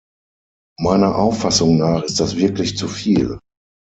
[0.79, 3.37] Meiner Auffassung nach ist das wirklich zuviel!